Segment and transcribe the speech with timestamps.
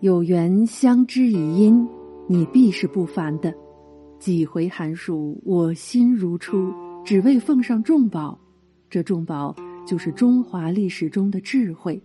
[0.00, 1.84] 有缘相知以因，
[2.28, 3.52] 你必是不凡的。
[4.20, 6.72] 几回寒暑，我心如初，
[7.04, 8.38] 只为奉上重宝。
[8.88, 12.00] 这重宝就是中华历史中的智慧。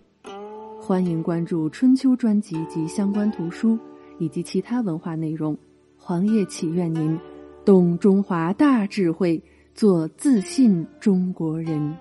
[0.82, 3.78] 欢迎关注春秋专辑及相关图书
[4.18, 5.55] 以及其他文化内容。
[5.96, 7.16] 黄叶祈愿您
[7.64, 9.39] 懂中华大智慧，
[9.75, 11.96] 做自信中国人。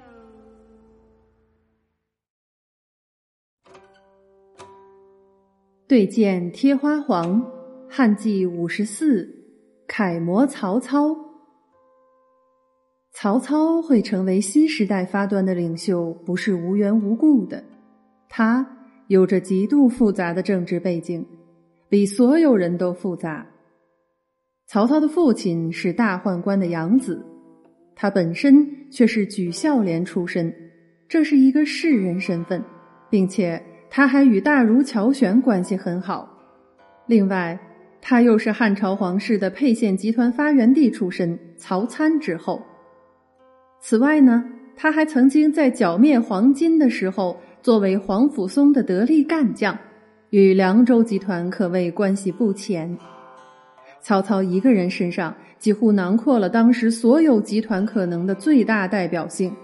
[5.86, 7.44] 对剑贴花黄，
[7.88, 9.38] 汉纪五十四。
[9.88, 11.14] 楷模曹操，
[13.12, 17.62] 曹操会成为新时代发端的领袖，不是无缘无故的。
[18.26, 18.66] 他
[19.08, 21.26] 有着极度复杂的政治背景，
[21.90, 23.46] 比所有人都复杂。
[24.66, 27.22] 曹操的父亲是大宦官的养子，
[27.94, 30.54] 他本身却是举孝廉出身，
[31.06, 32.64] 这是一个士人身份，
[33.10, 33.62] 并且
[33.94, 36.28] 他还与大儒乔玄关系很好。
[37.06, 37.56] 另外。
[38.04, 42.60] 他又是汉朝皇室的沛县集团发源地出身，曹参之后。
[43.80, 49.78] 此外呢，他还曾经在剿灭黄巾的时候，作为黄甫松的得力干将，
[50.30, 52.98] 与凉州集团可谓关系不浅。
[54.00, 59.54] 曹操一个人身上几乎囊括了当时所有集团可能的最大代表性，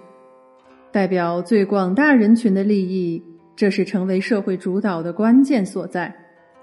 [0.93, 3.21] 代表最广大人群的利益，
[3.59, 6.15] 这是成为社会主导的关键所在。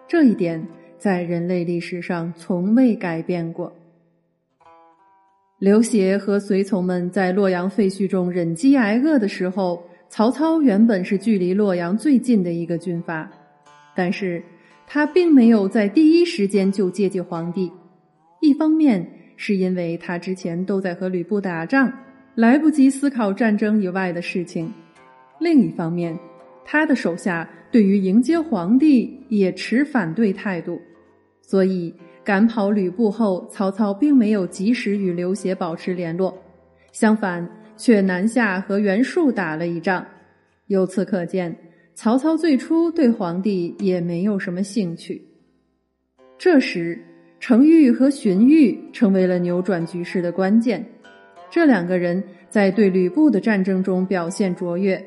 [0.07, 0.65] 这一点。
[0.97, 3.71] 在人类历史上从未改变过。
[5.59, 13.30] 刘协和随从们在洛阳废墟中忍饥挨饿的时候，曹操原本是距离洛阳最近的一个军阀，
[13.93, 14.41] 但是
[14.87, 17.69] 他并没有在第一时间就接济皇帝。
[18.41, 21.91] 一方面是因为他之前都在和吕布打仗，
[22.35, 24.67] 来不及思考战争以外的事情；
[25.39, 26.17] 另一方面，
[26.66, 27.49] 他的手下。
[27.71, 30.80] 对于迎接皇帝也持反对态度，
[31.41, 36.33] 所以赶跑吕布后，曹操并没有及时与刘协保持联络，
[36.93, 37.45] 相反
[37.76, 40.05] 却南下和袁术打了一仗。
[40.67, 41.53] 由此可见，
[41.95, 45.21] 曹操最初对皇帝也没有什么兴趣。
[46.37, 46.97] 这时，
[47.42, 50.86] 程昱和荀彧成为了扭转局势的关键。
[51.52, 55.05] 这两个人在对吕布的战争中表现卓越。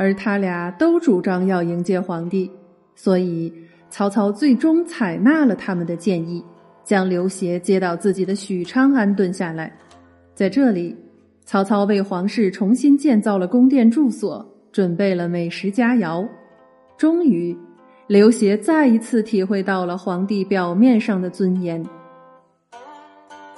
[0.00, 2.48] 而他俩都主张要迎接皇帝，
[2.94, 3.52] 所以
[3.90, 6.40] 曹操最终采纳了他们的建议，
[6.84, 9.76] 将刘协接到自己的许昌安顿下来。
[10.36, 10.96] 在这里，
[11.44, 16.24] 曹操为皇室重新建造了宫殿住所，准备了美食佳肴。
[16.96, 17.58] 终于，
[18.06, 21.84] 刘协再一次体会到了皇帝表面上的尊严，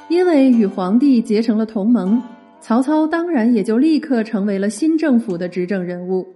[0.08, 2.18] 因为与皇帝结成了同盟。
[2.60, 6.26] 曹操当然也就立刻成为了新政府的执政人物，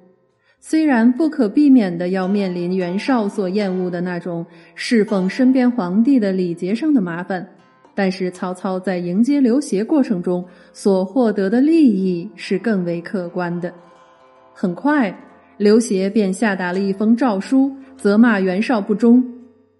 [0.59, 7.47] 虽然不可避免的要面临袁绍所厌恶的那种侍奉身边皇帝的礼节上的麻烦，
[7.95, 10.43] 但是曹操在迎接刘协过程中
[10.73, 13.73] 所获得的利益是更为可观的。
[14.55, 15.15] 很快，
[15.59, 19.23] 刘协便下达了一封诏书，责骂袁绍不忠，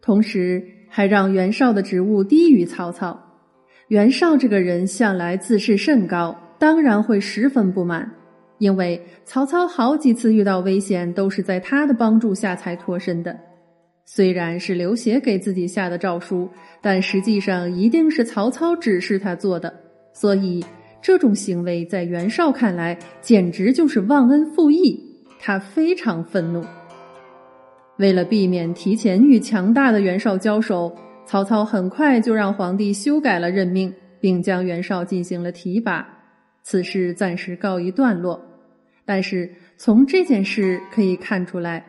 [0.03, 3.19] 同时还让袁绍的职务低于曹操。
[3.89, 8.11] 袁绍这个人向来自视甚高，当然会十分不满，
[8.59, 13.39] 因为曹操好几次遇到危险都是在他的帮助下才脱身的。
[14.07, 16.49] 虽然是刘协给自己下的诏书，
[16.81, 19.73] 但实际上一定是曹操指示他做的，
[20.15, 20.65] 所以
[21.03, 24.99] 这种行为在袁绍看来简直就是忘恩负义，
[25.39, 26.65] 他非常愤怒。
[27.99, 30.91] 为了避免提前与强大的袁绍交手。
[31.27, 36.07] 曹操很快就让皇帝修改了任命，并将袁绍进行了提拔，
[36.63, 38.41] 此事暂时告一段落。
[39.07, 41.85] 但是从这件事可以看出来，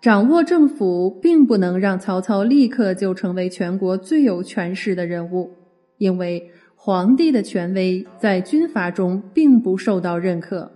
[0.00, 5.50] 掌握政府并不能让曹操立刻就成为全国最有权势的人物，
[5.98, 10.70] 因为皇帝的权威在军阀中并不受到认可。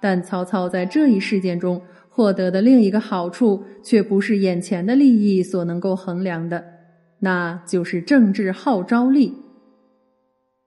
[0.00, 6.77] 但曹操在这一事件中获得的另一个好处，却不是眼前的利益所能够衡量的。
[7.20, 9.34] 那就是政治号召力。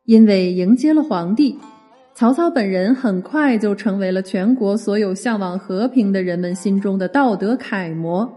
[0.06, 1.57] 因为迎接了皇帝，
[2.13, 8.30] 曹操本人很快就成为了全国所有向往和平的人们心中的道德楷模。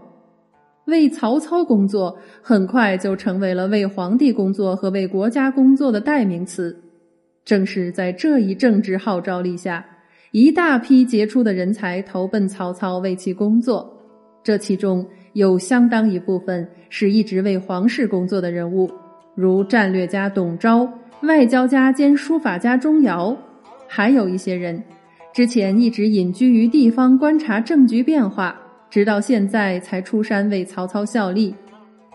[0.85, 6.79] 为曹操工作，很快就成为了为皇帝工作和为国家工作的代名词。
[7.43, 9.83] 正是在这一政治号召力下，
[10.31, 13.91] 一大批杰出的人才投奔曹操为其工作。
[14.43, 15.05] 这其中。
[15.35, 18.89] 有相当一部分是一直为皇室工作的人物，
[19.35, 20.89] 如战略家董昭、
[21.23, 23.35] 外交家兼书法家钟繇，
[23.85, 24.81] 还有一些人
[25.33, 28.57] 之前一直隐居于地方观察政局变化，
[28.89, 31.53] 直到现在才出山为曹操效力。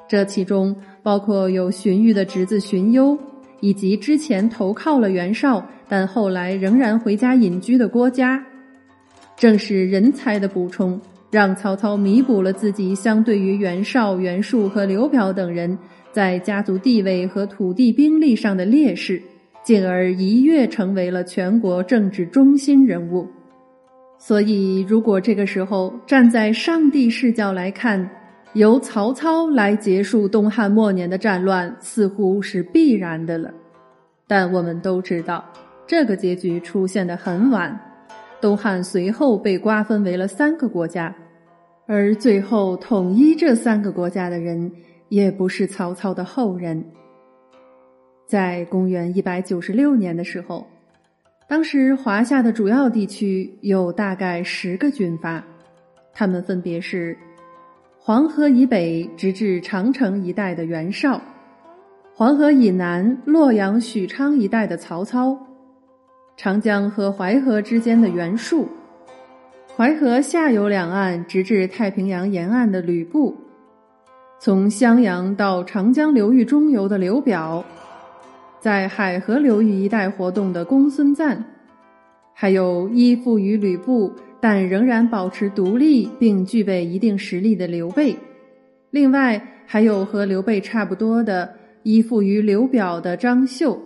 [0.08, 3.18] 这其中包括有荀彧的侄子荀攸，
[3.60, 8.42] 以及之前投靠了袁绍，但后来仍然回家隐居的郭嘉。
[9.36, 10.98] 正是人才的补充，
[11.30, 15.78] 让曹操弥补了自己相对于袁绍、袁术和刘表等人
[16.10, 19.22] 在家族地位和土地兵力上的劣势，
[19.62, 23.28] 进而一跃成为了全国政治中心人物。
[24.18, 28.10] 所以，如果这个时候站在上帝视角来看，
[28.54, 33.50] 由曹操来结束东汉末年的战乱，似乎是必然的了。
[34.26, 35.44] 但我们都知道，
[35.86, 37.80] 这个结局出现的很晚。
[38.40, 41.14] 东汉随后被瓜分为了三个国家，
[41.86, 44.70] 而最后统一这三个国家的人，
[45.08, 46.84] 也不是曹操的后人。
[48.26, 50.66] 在公元一百九十六年的时候。
[51.48, 55.44] 当时华夏的主要地区有大概十个军阀，
[56.14, 57.18] 他们分别是：
[57.98, 61.20] 黄河以北直至长城一带的袁绍，
[62.14, 65.36] 黄河以南洛阳、许昌一带的曹操，
[66.42, 68.66] 长江和淮河之间的袁术，
[69.76, 73.36] 淮河下游两岸直至太平洋沿岸的吕布，
[74.38, 77.62] 从襄阳到长江流域中游的刘表。
[78.58, 81.44] 在海河流域一带活动的公孙瓒，
[82.32, 84.10] 还有依附于吕布
[84.40, 88.16] 但仍然保持独立并具备一定实力的刘备，
[88.90, 91.52] 另外还有和刘备差不多的
[91.82, 93.78] 依附于刘表的张绣。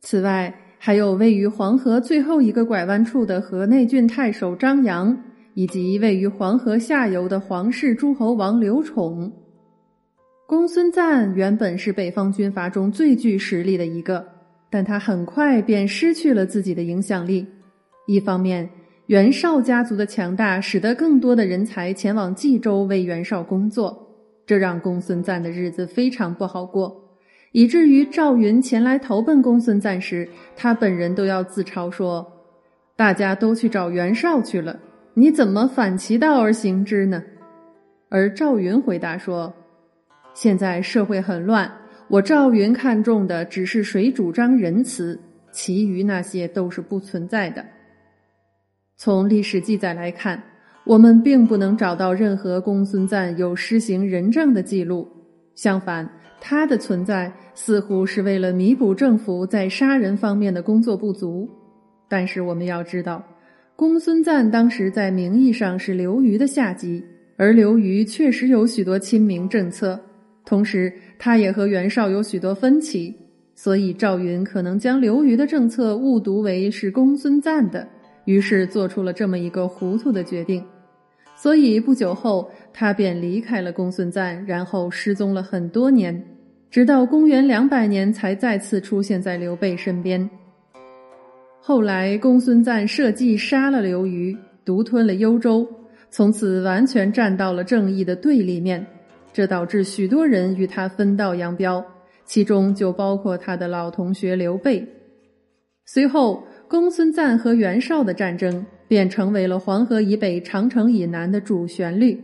[0.00, 0.52] 此外，
[0.84, 5.16] 还有位于黄河最后一个拐弯处的河内郡太守张扬，
[5.54, 9.30] 以及位于黄河下游的皇室诸侯王刘宠。
[10.44, 14.26] 公孙瓒原本是北方军阀中最具实力的一个，
[14.68, 17.46] 但他很快便失去了自己的影响力。
[18.08, 18.68] 一方面，
[19.06, 23.96] 袁绍家族的强大使得更多的人才前往冀州为袁绍工作，
[24.44, 27.01] 这让公孙瓒的日子非常不好过，
[27.52, 32.26] 以至于赵云前来投奔公孙瓒时，他本人都要自嘲说
[32.96, 34.78] ：“大家都去找袁绍去了，
[35.14, 37.22] 你怎么反其道而行之呢？”
[38.10, 39.54] 而赵云回答说。
[40.34, 41.70] 现在社会很乱，
[42.08, 45.20] 我赵云看重的只是谁主张仁慈，
[45.50, 47.62] 其余那些都是不存在的。
[48.96, 50.42] 从历史记载来看，
[50.84, 55.06] 我们并不能找到任何公孙瓒有施行仁政的记录。
[55.54, 56.10] 相反，
[56.44, 61.48] 他的存在似乎是为了弥补政府在杀人方面的工作不足。
[62.08, 63.24] 但是我们要知道，
[63.76, 67.02] 公孙瓒当时在名义上是刘虞的下级，
[67.36, 69.98] 而刘虞确实有许多亲民政策。
[70.44, 73.14] 同时，他也和袁绍有许多分歧，
[73.54, 77.86] 所以赵云可能将刘虞的政策误读为是公孙瓒的，
[78.24, 80.62] 于是做出了这么一个糊涂的决定。
[81.36, 86.22] 所以不久后，他便离开了公孙瓒，然后失踪了很多年，
[86.72, 90.28] 直到公元两百年才再次出现在刘备身边。
[91.60, 94.34] 后来，公孙瓒设计杀了刘虞，
[94.64, 95.68] 独吞了幽州，
[96.08, 98.86] 从此完全站到了正义的对立面。
[99.34, 101.84] 这导致许多人与他分道扬镳，
[102.24, 104.82] 其中就包括他的老同学刘备。
[105.84, 112.18] 随后，公孙瓒和袁绍的战争便成为了黄河以北、长城以南的主旋律。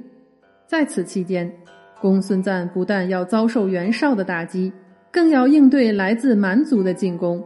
[0.67, 1.52] 在此期间，
[2.00, 4.73] 公孙瓒不但要遭受袁绍的打击，
[5.11, 7.43] 更要应对来自蛮族的进攻。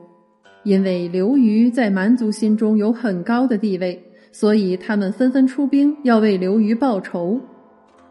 [0.65, 7.41] 因为刘虞在蛮族心中有很高的地位，所以他们纷纷出兵要为刘虞报仇。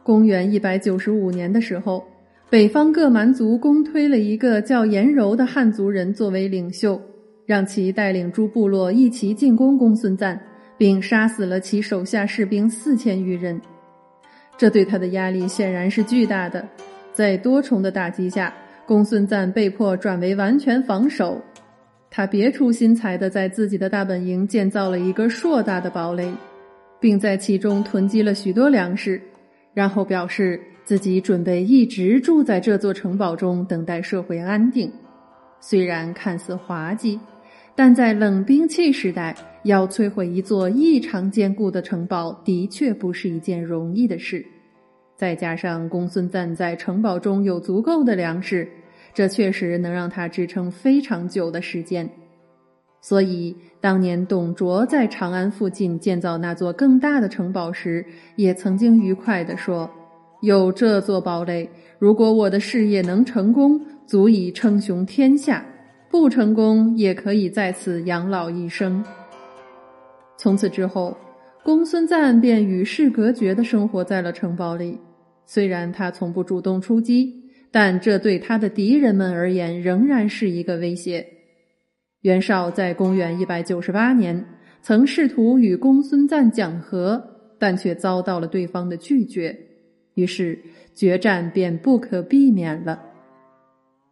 [0.04, 2.04] 公元一百九十五年的时候，
[2.50, 7.00] 北方各蛮族公推了一个叫颜柔的汉族人作为领袖，
[7.46, 10.38] 让其带领诸部落一起进攻公孙瓒，
[10.78, 13.62] 并杀死了其手下士兵四千余人。
[14.58, 16.68] 这对他的压力显然是巨大的。
[17.14, 18.54] 在多重的打击下，
[18.86, 21.42] 公孙瓒被迫转为完全防守。
[22.10, 26.32] 他别出心裁地在自己的大本营建造了一个硕大的堡垒，
[27.00, 29.22] 并在其中囤积了许多粮食。
[29.74, 34.92] 然后表示自己准备一直住在这座城堡中，等待社会安定。
[35.62, 37.18] 虽然看似滑稽，
[37.76, 44.46] 但在冷兵器时代，要摧毁一座异常坚固的城堡，的确不是一件容易的事。
[45.16, 48.68] 再加上公孙瓒在城堡中有足够的粮食，
[49.14, 52.10] 这确实能让他支撑非常久的时间。
[53.02, 59.90] 所以，当年董卓在长安附近建造那座更大的城堡时，也曾经愉快地说
[60.42, 65.64] ：“有这座堡垒，如果我的事业能成功，足以称雄天下；
[66.12, 69.04] 不成功，也可以在此养老一生。”
[70.38, 71.16] 从此之后，
[71.64, 75.00] 公孙瓒便与世隔绝的生活在了城堡里。
[75.46, 77.34] 虽然他从不主动出击，
[77.72, 81.26] 但这对他的敌人们而言仍然是一个威胁。
[82.22, 84.46] 袁绍在公元一百九十八年
[84.82, 87.24] 曾试图与公孙瓒讲和，
[87.58, 89.58] 但却遭到了对方的拒绝，
[90.16, 90.60] 于是
[90.94, 93.11] 决战便不可避免了。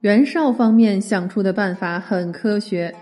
[0.02, 2.94] 袁绍方面想出的办法很科学，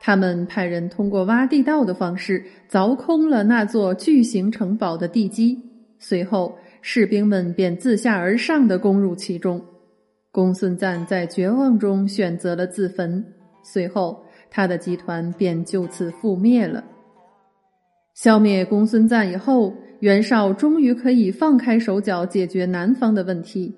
[0.00, 5.60] 他们派人通过挖地道的方式凿空了那座巨型城堡的地基，
[5.98, 6.56] 随后。
[6.80, 9.60] 士兵们便自下而上的攻入其中，
[10.30, 13.22] 公孙瓒在绝望中选择了自焚，
[13.64, 16.82] 随后他的集团便就此覆灭了。
[18.14, 23.74] 消灭公孙瓒以后，袁绍终于可以放开手脚解决南方的问题，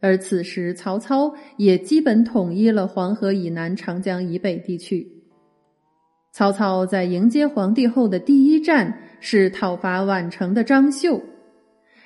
[0.00, 5.06] 而此时曹操也基本统一了黄河以南、长江以北地区。
[6.32, 11.20] 曹操在迎接皇帝后的第一站是讨伐宛城的张绣。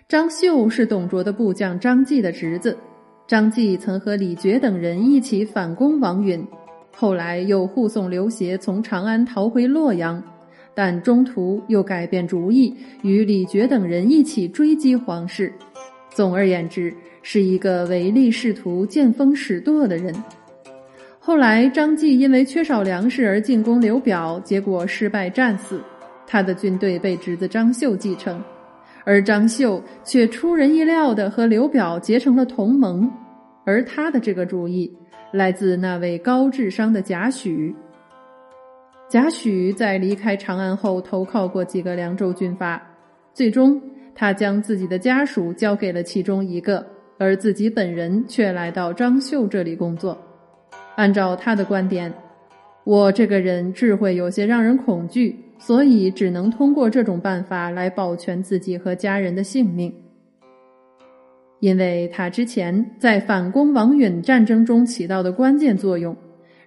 [0.08, 2.76] 张绣是董卓的部将张继的侄子，
[3.26, 6.46] 张继曾和李傕等人一起反攻王允，
[6.94, 10.22] 后来又护送刘协从长安逃回洛阳，
[10.75, 15.52] 但中途又改变主意，与李傕等人一起追击皇室。
[16.11, 20.14] 总而言之，是一个唯利是图、见风使舵的人。
[21.19, 25.81] 后来，张继因为缺少粮食而进攻刘表，结果失败战死，
[26.26, 28.43] 他的军队被侄子张绣继承。
[29.05, 33.11] 而张绣却出人意料的和刘表结成了同盟，
[33.64, 34.93] 而他的这个主意
[35.33, 37.75] 来自那位高智商的贾诩。
[39.09, 42.81] 贾诩在离开长安后投靠过几个凉州军阀，
[43.35, 43.81] 最终
[44.14, 46.87] 他将自己的家属交给了其中一个，
[47.23, 50.19] 而自己本人却来到张绣这里工作。
[50.97, 52.12] 按照他的观点，
[52.85, 55.38] 我这个人智慧有些让人恐惧。
[55.59, 59.95] 所以只能通过这种办法来保全自己和家人的性命，
[61.61, 66.17] 因为他之前在反攻王允战争中起到的关键作用，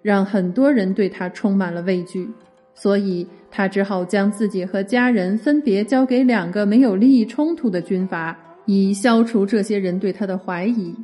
[0.02, 2.26] 让很多人对他充满了畏惧，
[2.74, 10.96] 所以他只好将自己和家人分别交给两个没有利益冲突的军阀，以消除这些人对他的怀疑。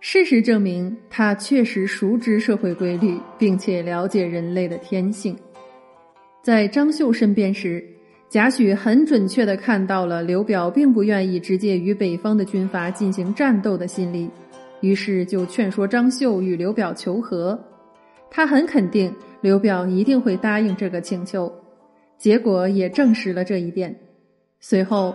[0.00, 5.36] 事实证明，他确实熟知社会规律，并且了解人类的天性。
[6.42, 7.84] 在张绣身边时，
[8.28, 14.30] 贾诩很准确地看到了刘表并不愿意直接与北方的军阀进行战斗的心理，
[14.80, 17.58] 于是就劝说张绣与刘表求和。
[18.30, 21.52] 他很肯定刘表一定会答应这个请求，
[22.18, 23.98] 结果也证实了这一点。
[24.60, 25.14] 随后，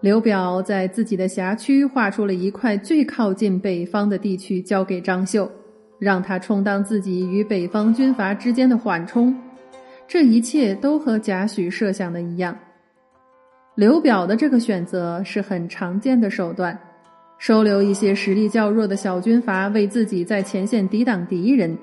[0.00, 5.50] 刘表在自己的辖区划出了一块最靠近北方的地区，交给张绣，
[5.98, 9.34] 让他充当自己与北方军阀之间的缓冲。
[10.06, 12.56] 这一切都和贾诩设想的一样。
[13.74, 16.78] 刘表的这个选择是很常见的手段，
[17.38, 21.76] 收留一些实力较弱的小军阀，为自己在前线抵挡敌人，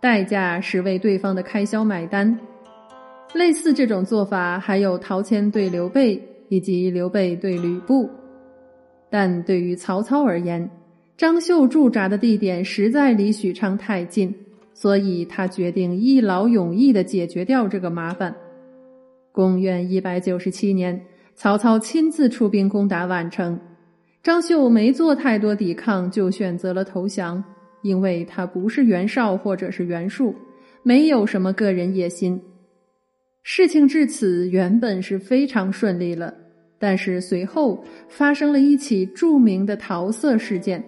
[0.00, 2.38] 代价是为对方的开销买单。
[3.34, 8.08] 类似这种做法，还有陶谦对刘备以及刘备对吕布。
[9.10, 10.70] 但对于曹操而言，
[11.16, 14.34] 张绣驻扎的地点实在离许昌太近。
[14.74, 18.32] 所以他决定一劳永逸地解决掉这个麻烦。
[19.32, 21.00] 公元一百九十七年，
[21.34, 23.58] 曹操亲自出兵攻打宛城，
[24.22, 27.42] 张绣没做太多抵抗就选择了投降，
[27.82, 30.32] 因为他不是袁绍或者是袁术，
[30.84, 32.40] 没有什么个人野心。
[33.50, 36.34] 事情至此原本是非常顺利了，
[36.78, 40.84] 但是随后发生了一起著名的桃色事件，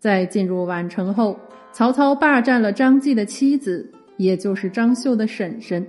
[0.00, 1.38] 在进入宛城后。
[1.72, 5.86] 曹操霸占了张继的妻子，也就是张绣的婶婶，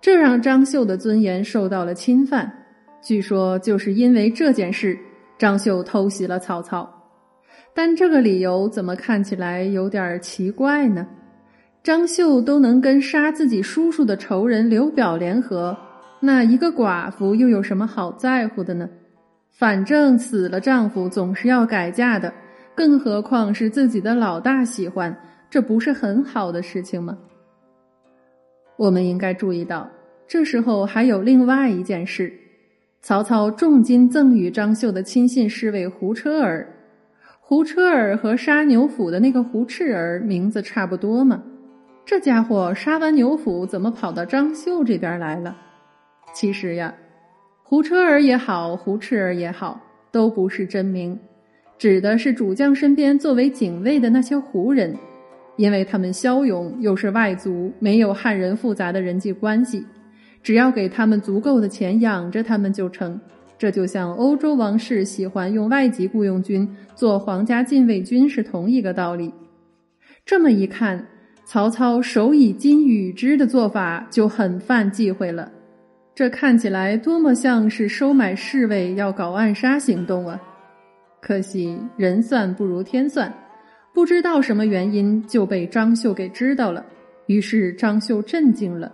[0.00, 2.50] 这让张绣的尊严受到了侵犯。
[3.02, 4.96] 据说就是因为这件事，
[5.36, 6.88] 张绣偷袭了曹操。
[7.74, 11.04] 但这个理由怎么看起来有点奇怪呢？
[11.86, 15.78] 张绣都能跟杀自己叔叔的仇人刘表联合，
[16.18, 18.90] 那一个寡妇又有什么好在乎的呢？
[19.52, 22.32] 反正死了丈夫总是要改嫁的。
[22.74, 25.16] 更何况是自己的老大喜欢，
[25.48, 27.16] 这不是很好的事情吗？
[28.76, 29.88] 我们应该注意到，
[30.26, 32.32] 这时候还有另外一件事：
[33.00, 36.66] 曹操重金赠与张绣的亲信侍卫胡车儿。
[37.38, 41.40] 胡车儿和杀牛府的那个胡赤儿名字差不多嘛？
[42.06, 45.56] 这家伙杀完牛府，怎么跑到张绣这边来了？
[46.32, 46.94] 其实呀，
[47.64, 49.80] 胡车儿也好，胡赤儿也好，
[50.12, 51.18] 都不是真名。
[51.76, 54.96] 指的是主将身边作为警卫的那些胡人，
[55.56, 59.84] 因为他们骁勇，又是外族，没有汉人复杂的人际关系，
[60.44, 63.20] 只要给他们足够的钱养着他们就成。
[63.58, 69.34] 这就像欧洲王室喜欢用外籍雇佣军做皇家禁卫军是同一个道理。
[70.24, 71.04] 这么一看，
[71.48, 75.48] 曹操手以金与之的做法就很犯忌讳了。
[76.12, 80.42] 这看起来多么像是收买侍卫要搞暗杀行动啊！
[81.22, 83.32] 可惜人算不如天算，
[83.94, 86.84] 不知道什么原因就被张绣给知道了。
[87.26, 88.90] 于是张绣震惊了，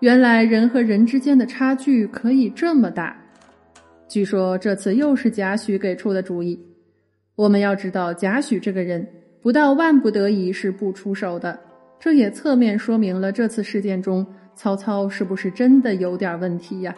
[0.00, 3.16] 原来人和人之间的差距可以这么大。
[4.06, 6.62] 据说这次又是贾诩给出的主意。
[7.34, 9.08] 我们要知道，贾诩这个人
[9.40, 11.58] 不到万不得已是不出手的。
[12.00, 16.94] 这也侧面说明了这次事件中曹操是不是真的有点问题呀？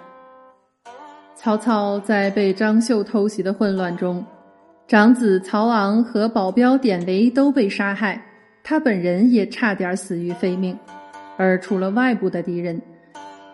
[1.34, 4.24] 曹操在被张绣偷袭的混乱中，
[4.86, 8.22] 长子曹昂和保镖典韦都被杀害，
[8.62, 10.78] 他本人也差点死于非命。
[11.38, 12.80] 而除了外部的敌人。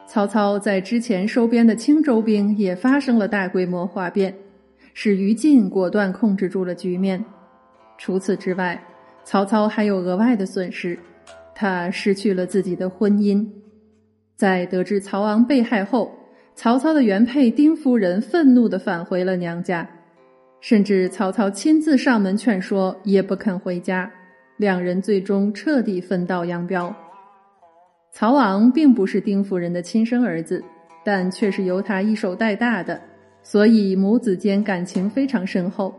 [0.09, 4.33] 曹操在之前收编的青州兵也发生了大规模哗变，
[4.95, 7.25] 使于禁果断控制住了局面。
[7.99, 8.81] 除此之外，
[9.25, 10.97] 曹操还有额外的损失，
[11.59, 13.45] 他失去了自己的婚姻。
[14.37, 16.13] 在得知曹昂被害后，
[16.55, 19.89] 曹操的原配丁夫人愤怒地返回了娘家，
[20.61, 24.11] 甚至曹操亲自上门劝说，也不肯回家。
[24.59, 26.95] 两人最终彻底分道扬镳。
[28.13, 30.63] 曹昂并不是丁夫人的亲生儿子，
[31.03, 33.01] 但却是由他一手带大的，
[33.43, 35.95] 所以母子间感情非常深厚。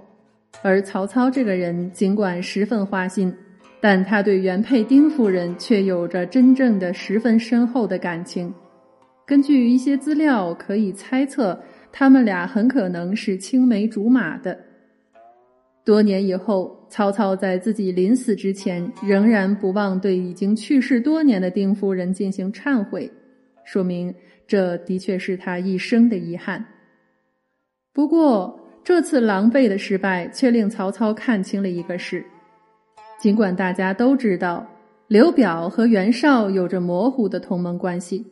[0.62, 3.34] 而曹操这个人尽管十分花心，
[3.80, 8.54] 但他对原配丁夫人却有着真正的十分深厚的感情。
[9.26, 14.58] 根据一些资料，可以猜测他们俩很可能是青梅竹马的。
[15.84, 23.10] 多年以后，曹操在自己临死之前，仍然不忘对已经去世多年的丁夫人进行忏悔，
[23.64, 24.14] 说明
[24.46, 26.66] 这的确是他一生的遗憾。
[27.94, 32.24] 不过，这次狼狈的失败却令曹操看清了一个事：
[33.20, 34.66] 尽管大家都知道
[35.08, 38.26] 刘表和袁绍有着模糊的同盟关系，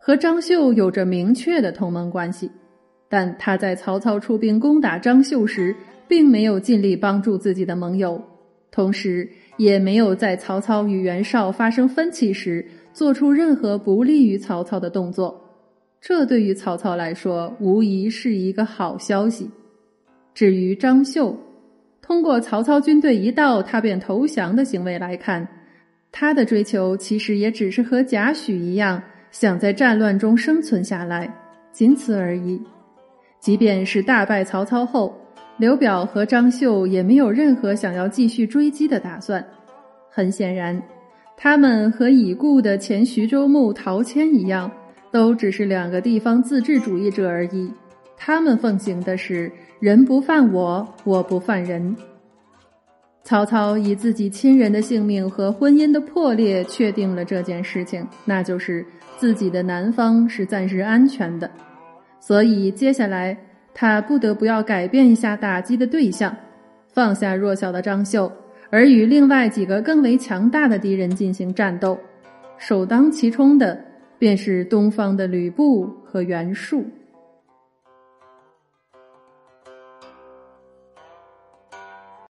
[0.00, 2.50] 和张绣有着明确的同盟关系，
[3.08, 5.74] 但他在曹操出兵攻打张绣时。
[6.08, 8.22] 并没有尽力帮助自己的盟友，
[8.70, 15.42] 同时也没有在曹操与袁绍发生分歧时做出任何不利于曹操的动作。
[16.00, 19.50] 这对于曹操来说无疑是一个好消息。
[20.32, 21.36] 至于张绣，
[22.06, 25.46] 通过曹操军队一到他便投降的行为来看，
[26.12, 31.28] 他的追求其实也只是和贾诩一样，想在战乱中生存下来，
[31.72, 32.62] 仅此而已。
[33.40, 35.12] 即便是大败曹操后。
[35.58, 39.42] 刘表和张绣也没有任何想要继续追击的打算。
[40.10, 40.80] 很显然，
[41.34, 44.70] 他们和已故的前徐州牧陶谦一样，
[45.10, 47.72] 都只是两个地方自治主义者而已。
[48.16, 51.94] 他们奉行的是“人不犯我，我不犯人”。
[53.22, 61.50] 曹操以自己亲人的性命和婚姻的破裂确定了这件事情，那就是自己的南方是暂时安全的。
[62.20, 63.36] 所以接下来。
[63.78, 66.34] 他不得不要改变一下打击的对象，
[66.94, 68.32] 放下弱小的张绣，
[68.70, 71.98] 而与另外几个更为强大的敌人进行战斗。
[72.56, 73.78] 首当其冲的
[74.18, 76.86] 便是东方的吕布和袁术。